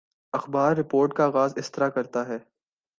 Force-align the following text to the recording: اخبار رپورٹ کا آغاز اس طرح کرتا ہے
اخبار 0.33 0.75
رپورٹ 0.77 1.13
کا 1.13 1.25
آغاز 1.25 1.53
اس 1.55 1.71
طرح 1.71 1.89
کرتا 1.89 2.27
ہے 2.27 2.37